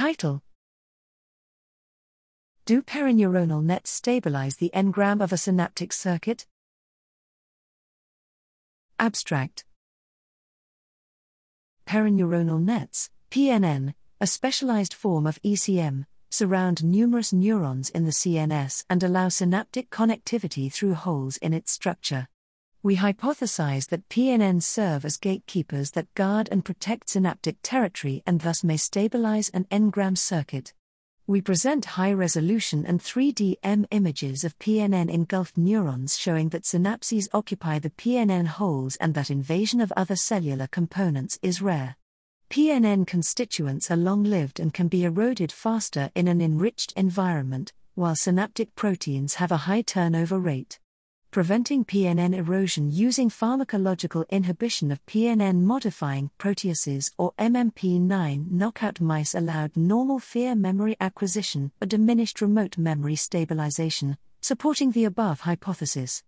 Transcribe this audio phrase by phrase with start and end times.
[0.00, 0.42] Title
[2.64, 6.46] Do perineuronal nets stabilize the engram of a synaptic circuit?
[8.98, 9.66] Abstract
[11.86, 13.92] Perineuronal nets, PNN,
[14.22, 20.72] a specialized form of ECM, surround numerous neurons in the CNS and allow synaptic connectivity
[20.72, 22.26] through holes in its structure.
[22.82, 28.64] We hypothesize that PNNs serve as gatekeepers that guard and protect synaptic territory and thus
[28.64, 30.72] may stabilize an engram circuit.
[31.26, 37.28] We present high resolution and 3D EM images of PNN engulfed neurons showing that synapses
[37.34, 41.96] occupy the PNN holes and that invasion of other cellular components is rare.
[42.48, 48.16] PNN constituents are long lived and can be eroded faster in an enriched environment, while
[48.16, 50.80] synaptic proteins have a high turnover rate.
[51.32, 59.76] Preventing PNN erosion using pharmacological inhibition of PNN modifying proteases or MMP9 knockout mice allowed
[59.76, 66.24] normal fear memory acquisition or diminished remote memory stabilization, supporting the above hypothesis.